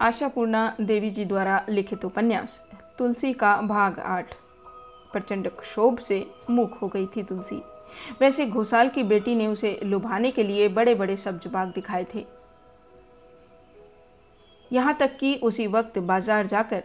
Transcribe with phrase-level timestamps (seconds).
[0.00, 2.60] आशापूर्णा देवी जी द्वारा लिखित उपन्यास,
[2.98, 4.32] तुलसी का भाग आठ।
[5.12, 7.60] प्रचंड क्षोभ से मुख हो गई थी तुलसी।
[8.20, 12.24] वैसे घोसाल की बेटी ने उसे लुभाने के लिए बड़े बड़े सब जवाब दिखाए थे।
[14.70, 16.82] यहाँ तक कि उसी वक्त बाज़ार जाकर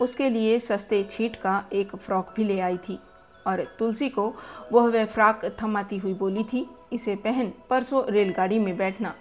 [0.00, 2.98] उसके लिए सस्ते छीट का एक फ्रॉक भी ले आई थी
[3.46, 4.26] और तुलसी को
[4.72, 9.14] वह वह फ्रॉक थमाती हुई बोली थी, इसे पहन, परसों रेलगाड़ी में बैठना।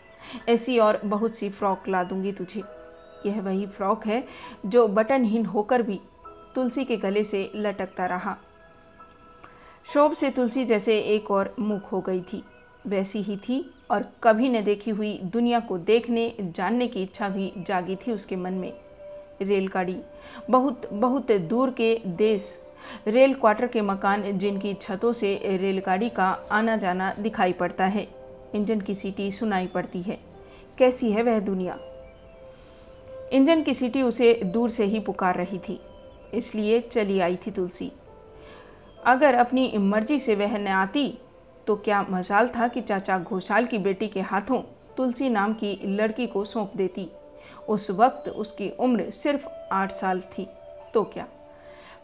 [0.50, 2.64] ऐसी और बहुत सी फ्रॉक ला दूँगी तुझे।
[3.28, 4.23] यह वही फ्रॉक है
[4.66, 5.99] जो बटनहीन होकर भी
[6.55, 8.38] तुलसी के गले से लटकता रहा।
[9.94, 12.44] शोभ से तुलसी जैसे एक और मुख हो गई थी।
[12.88, 17.52] वैसी ही थी और कभी न देखी हुई दुनिया को देखने, जानने की इच्छा भी
[17.58, 18.73] जागी थी उसके मन में।
[19.41, 19.98] रेलगाड़ी,
[20.50, 22.59] बहुत बहुत दूर के देश,
[23.08, 28.08] रेल क्वार्टर के मकान जिनकी छतों से रेलगाड़ी का आना जाना दिखाई पड़ता है।
[28.55, 30.20] इंजन की सीटी सुनाई पड़ती है।
[30.78, 31.78] कैसी है वह दुनिया?
[33.34, 35.80] इंजन की सीटी उसे दूर से ही पुकार रही थी,
[36.34, 37.92] इसलिए चली आई थी तुलसी।
[39.06, 41.08] अगर अपनी मर्ज़ी से वह न आती
[41.67, 44.61] तो क्या मजाल था कि चाचा घोषाल की बेटी के हाथों
[44.98, 47.09] तुलसी नाम की लड़की को सौंप देती।
[47.67, 50.48] उस वक्त उसकी उम्र सिर्फ़ आठ साल थी
[50.94, 51.28] तो क्या?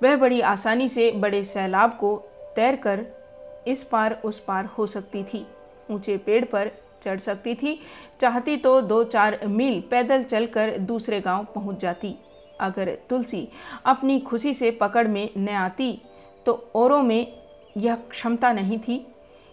[0.04, 2.16] वह बड़ी आसानी से बड़े सैलाब को
[2.56, 3.06] तैर कर
[3.68, 5.46] इस पार उस पार हो सकती थी।
[5.92, 6.72] ऊँचे पेड़ पर
[7.04, 7.80] चढ़ सकती थी।
[8.22, 12.16] चाहती तो दो चार मील पैदल चलकर दूसरे गाँव पहुँच जाती।
[12.62, 13.48] अगर तुलसी
[13.86, 15.92] अपनी खुशी से पकड़ में न आती
[16.46, 17.34] तो औरों में
[17.76, 19.06] यह क्षमता नहीं थी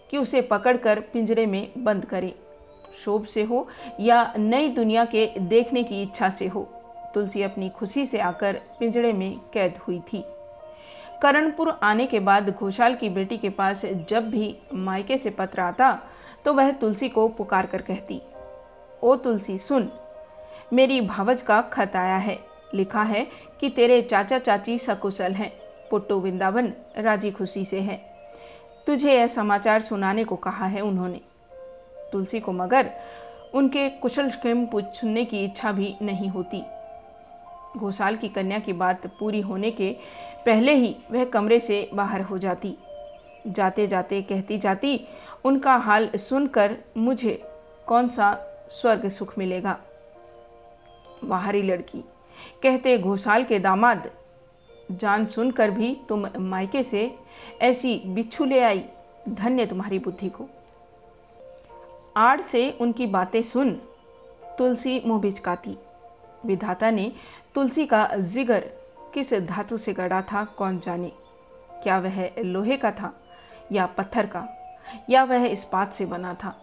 [0.09, 2.33] कि उसे पकड़कर पिंजरे में बंद करे।
[3.03, 3.67] शोभ से हो
[3.99, 6.61] या नई दुनिया के देखने की इच्छा से हो,
[7.13, 10.23] तुलसी अपनी खुशी से आकर पिंजरे में कैद हुई थी।
[11.21, 15.91] करणपुर आने के बाद घोषाल की बेटी के पास जब भी मायके से पत्र आता
[16.45, 18.21] तो वह तुलसी को पुकार कर कहती,
[19.03, 19.91] ओ तुलसी, सुन,
[20.73, 22.39] मेरी भावज का खत आया है।
[22.73, 23.27] लिखा है
[23.59, 25.51] कि तेरे चाचा चाची सकुशल हैं।
[25.91, 27.97] पुट्टू वृंदावन राज़ी खुशी से है।
[28.87, 31.21] तुझे यह समाचार सुनाने को कहा है उन्होंने।
[32.11, 32.91] तुलसी को मगर
[33.53, 36.63] उनके कुशल क्षेम पूछने की इच्छा भी नहीं होती।
[37.77, 39.95] घोषाल की कन्या की बात पूरी होने के
[40.45, 42.77] पहले ही वह कमरे से बाहर हो जाती।
[43.47, 44.99] जाते जाते कहती जाती,
[45.45, 47.41] उनका हाल सुनकर मुझे
[47.87, 48.33] कौन सा
[48.71, 49.77] स्वर्ग सुख मिलेगा?
[51.23, 52.03] बाहरी लड़की,
[52.63, 54.09] कहते घोसाल के दामाद,
[54.91, 57.13] जान सुनकर भी तुम मायके से
[57.61, 58.83] ऐसी बिच्छू ले आई,
[59.29, 60.47] धन्य तुम्हारी बुद्धि को।
[62.17, 63.71] आड़ से उनकी बातें सुन
[64.57, 65.77] तुलसी मुँह बिचकाती।
[66.45, 67.11] विधाता ने
[67.55, 68.69] तुलसी का जिगर
[69.13, 71.11] किस धातु से गढ़ा था कौन जाने?
[71.83, 73.13] क्या वह लोहे का था?
[73.71, 74.47] या पत्थर का,
[75.09, 76.55] या वह इस्पात से बना था।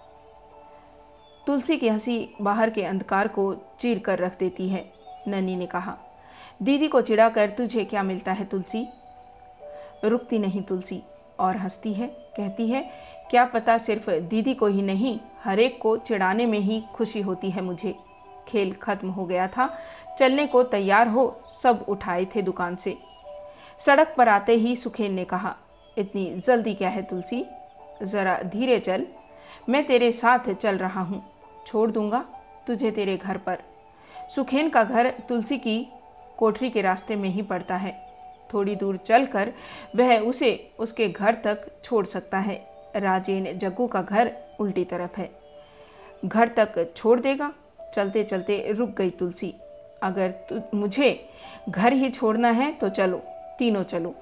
[1.46, 4.92] तुलसी की हँसी बाहर के अंधकार को चीर कर रख देती है
[5.28, 5.96] ननी ने कहा।
[6.62, 8.88] दीदी को चिढ़ाकर तुझे क्या मिलता है तुलसी?
[10.04, 11.02] रुकती नहीं तुलसी
[11.38, 12.90] और हंसती है, कहती है,
[13.30, 17.50] क्या पता सिर्फ़ दीदी को ही नहीं, हर एक को चिढ़ाने में ही खुशी होती
[17.50, 17.94] है मुझे।
[18.48, 19.78] खेल खत्म हो गया था,
[20.18, 22.96] चलने को तैयार हो सब उठाए थे दुकान से।
[23.78, 25.56] सड़क पर आते ही सुखेन ने कहा
[25.98, 27.44] इतनी जल्दी क्या है तुलसी
[28.02, 29.06] ज़रा धीरे चल।
[29.68, 31.22] मैं तेरे साथ चल रहा हूँ।
[31.66, 32.24] छोड़ दूँगा
[32.66, 33.58] तुझे तेरे घर पर।
[34.34, 35.86] सुखेन का घर तुलसी की
[36.38, 37.92] कोठरी के रास्ते में ही पड़ता है।
[38.54, 39.52] थोड़ी दूर चलकर
[39.96, 42.56] वह उसे उसके घर तक छोड़ सकता है।
[42.96, 45.30] राजेन जग्गू का घर उल्टी तरफ़ है।
[46.24, 47.52] घर तक छोड़ देगा।
[47.94, 49.54] चलते चलते रुक गई तुलसी।
[50.02, 51.28] अगर तु, मुझे
[51.68, 53.22] घर ही छोड़ना है तो चलो
[53.58, 54.14] तीनों चलो।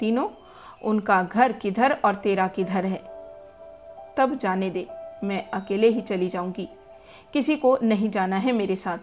[0.00, 0.28] तीनों
[0.82, 3.02] उनका घर किधर और तेरा किधर है।
[4.16, 4.88] तब जाने दे,
[5.24, 6.68] मैं अकेले ही चली जाऊँगी।
[7.32, 8.98] किसी को नहीं जाना है मेरे साथ।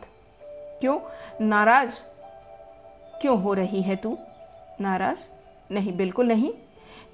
[0.80, 1.00] क्यों?
[1.42, 2.02] नाराज़
[3.22, 4.18] क्यों हो रही है तू?
[4.82, 5.20] नाराज़?
[5.72, 6.54] नहीं, बिल्कुल नहीं।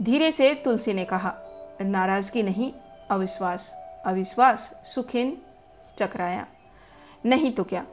[0.02, 1.34] धीरे से तुलसी ने कहा,
[1.82, 2.74] नाराज़गी नहीं,
[3.12, 3.76] अविश्वास।
[4.06, 4.60] अविश्वास
[4.96, 5.42] सुखिन
[6.00, 6.48] चकराया।
[7.26, 7.86] नहीं तो क्या?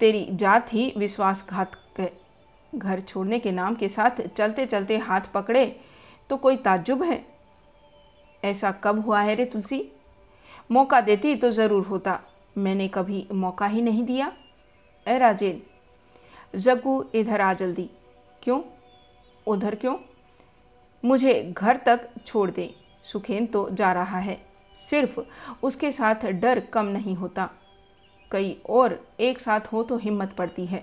[0.00, 1.70] तेरी जात ही विश्वासघात
[2.74, 5.80] घर छोड़ने के नाम के साथ चलते चलते हाथ पकड़े
[6.30, 7.24] तो कोई ताज्जुब है?
[8.42, 9.84] ऐसा कब हुआ है रे तुलसी?
[10.70, 12.18] मौका देती तो ज़रूर होता।
[12.58, 14.32] मैंने कभी मौका ही नहीं दिया।
[15.06, 15.62] ए राजेन,
[16.54, 17.88] जग्गू इधर आ जल्दी।
[18.42, 18.60] क्यों?
[19.46, 19.96] उधर क्यों?
[21.02, 22.74] मुझे घर तक छोड़ दे।
[23.04, 24.38] सुखेन तो जा रहा है।
[24.90, 25.20] सिर्फ़
[25.62, 27.48] उसके साथ डर कम नहीं होता।
[28.30, 30.82] कई और एक साथ हो तो हिम्मत पड़ती है।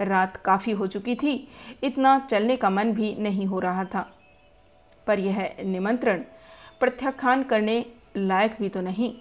[0.00, 1.48] रात काफ़ी हो चुकी थी।
[1.84, 4.10] इतना चलने का मन भी नहीं हो रहा था।
[5.06, 6.22] पर यह निमंत्रण
[6.80, 7.84] प्रत्याख्यान करने
[8.16, 9.14] लायक भी तो नहीं।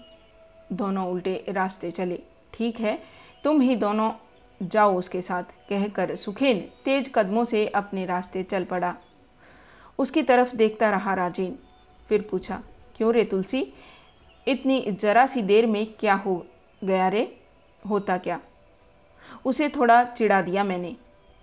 [0.74, 2.20] दोनों उल्टे रास्ते चले।
[2.54, 2.98] ठीक है,
[3.44, 4.12] तुम ही दोनों
[4.62, 8.96] जाओ उसके साथ, कहकर सुखेन तेज कदमों से अपने रास्ते चल पड़ा।
[10.00, 11.60] उसकी तरफ़ देखता रहा राजेन,
[12.10, 12.62] फिर पूछा,
[12.98, 13.74] क्यों रे तुलसी?
[14.48, 16.46] इतनी जरा सी देर में क्या हो
[16.84, 17.38] गया रे?
[17.90, 18.40] होता क्या?
[19.46, 20.96] उसे थोड़ा चिढ़ा दिया मैंने।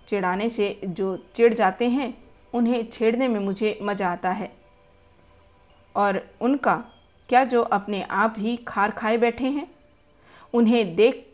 [0.07, 2.13] चिढ़ाने से जो चिढ़ जाते हैं
[2.53, 4.51] उन्हें छेड़ने में मुझे मज़ा आता है।
[5.95, 6.75] और उनका,
[7.29, 9.67] क्या जो अपने आप ही खार खाए बैठे हैं?
[10.53, 11.25] उन्हें देख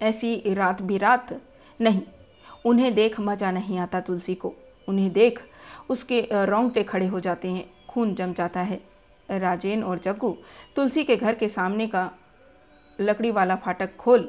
[0.00, 1.28] ऐसी रात भी रात
[1.80, 2.02] नहीं,
[2.64, 4.52] उन्हें देख मज़ा नहीं आता तुलसी को।
[4.88, 5.40] उन्हें देख
[5.90, 8.80] उसके रोंगटे खड़े हो जाते हैं, खून जम जाता है।
[9.28, 10.36] राजेन और जग्गू,
[10.76, 12.10] तुलसी के घर के सामने का
[12.98, 14.28] लकड़ी वाला फाटक खोल,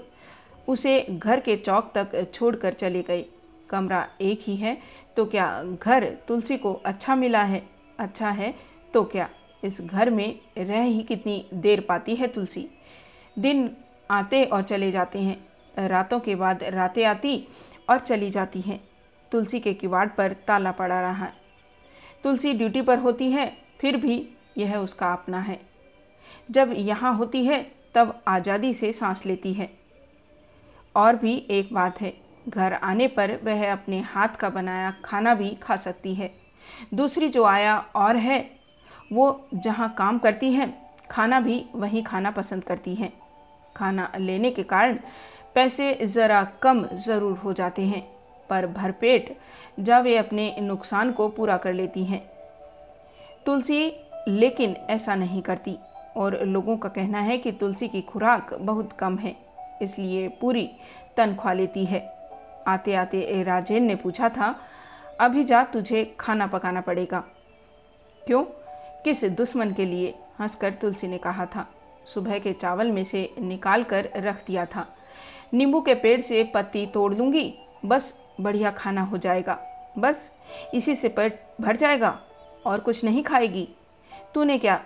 [0.68, 3.26] उसे घर के चौक तक छोड़कर चले गए।
[3.72, 4.78] कमरा एक ही है
[5.18, 7.64] तो क्या घर तुलसी को अच्छा मिला है?
[8.00, 8.54] अच्छा है
[8.94, 9.30] तो क्या
[9.64, 12.68] इस घर में रह ही कितनी देर पाती है तुलसी?
[13.38, 13.70] दिन
[14.10, 15.38] आते और चले जाते हैं,
[15.88, 17.48] रातों के बाद रातें आती
[17.90, 18.80] और चली जाती हैं।
[19.32, 21.34] तुलसी के किवाड़ पर ताला पड़ा रहा। है
[22.24, 24.28] तुलसी ड्यूटी पर होती है, फिर भी
[24.58, 25.60] यह उसका अपना है।
[26.50, 27.62] जब यहाँ होती है,
[27.96, 29.70] तब आज़ादी से सांस लेती है।
[30.96, 32.14] और भी एक बात है
[32.50, 36.32] घर आने पर वह अपने हाथ का बनाया खाना भी खा सकती है।
[36.94, 38.40] दूसरी जो आया और है,
[39.14, 40.74] वो जहाँ काम करती हैं,
[41.12, 43.12] खाना भी वहीं खाना पसंद करती हैं।
[43.76, 44.98] खाना लेने के कारण
[45.56, 48.02] पैसे ज़रा कम ज़रूर हो जाते हैं,
[48.50, 49.36] पर भरपेट
[49.80, 52.22] जब वे अपने नुकसान को पूरा कर लेती हैं।
[53.46, 53.86] तुलसी
[54.28, 55.78] लेकिन ऐसा नहीं करती,
[56.18, 59.36] और लोगों का कहना है कि तुलसी की खुराक बहुत कम है,
[59.82, 60.70] इसलिए पूरी
[61.18, 62.00] तनख्वाह लेती है।
[62.68, 64.56] आते आते राजेन ने पूछा था,
[65.20, 67.24] अभी जा तुझे खाना पकाना पड़ेगा।
[68.26, 68.44] क्यों?
[69.04, 70.16] किस दुश्मन के लिए?
[70.40, 71.68] हंसकर तुलसी ने कहा था।
[72.14, 74.88] सुबह के चावल में से निकाल कर रख दिया था।
[75.54, 77.54] नींबू के पेड़ से पत्ती तोड़ लूँगी
[77.86, 79.60] बस बढ़िया खाना हो जाएगा।
[79.98, 80.32] बस
[80.74, 82.20] इसी से पेट भर जाएगा
[82.66, 83.68] और कुछ नहीं खाएगी।
[84.34, 84.84] तूने क्या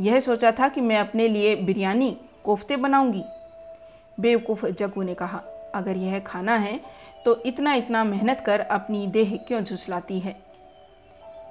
[0.00, 3.24] यह सोचा था कि मैं अपने लिए बिरयानी, कोफ्ते बनाऊँगी?
[4.20, 5.42] बेवकूफ़ जग्गू ने कहा।
[5.74, 6.80] अगर यह खाना है
[7.24, 10.36] तो इतना इतना मेहनत कर अपनी देह क्यों झुसलाती है?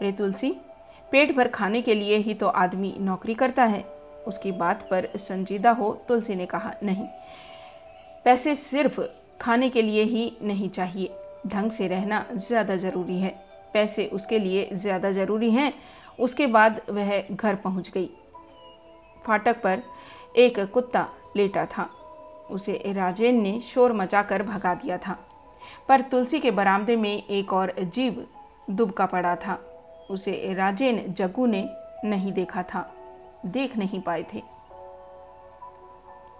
[0.01, 0.49] रे तुलसी,
[1.11, 3.83] पेट भर खाने के लिए ही तो आदमी नौकरी करता है।
[4.27, 7.05] उसकी बात पर संजीदा हो तुलसी ने कहा, नहीं,
[8.25, 8.99] पैसे सिर्फ़
[9.41, 11.09] खाने के लिए ही नहीं चाहिए।
[11.47, 13.29] ढंग से रहना ज़्यादा ज़रूरी है।
[13.73, 15.73] पैसे उसके लिए ज़्यादा ज़रूरी हैं।
[16.19, 18.09] उसके बाद वह घर पहुँच गई।
[19.25, 19.81] फाटक पर
[20.37, 21.07] एक कुत्ता
[21.37, 21.89] लेटा था।
[22.51, 25.17] उसे राजेन ने शोर मचाकर भगा दिया था।
[25.87, 28.27] पर तुलसी के बरामदे में एक और जीव
[28.69, 29.59] दुबका पड़ा था।
[30.09, 31.69] उसे राजेन जग्गू ने
[32.05, 32.93] नहीं देखा था।
[33.45, 34.43] देख नहीं पाए थे।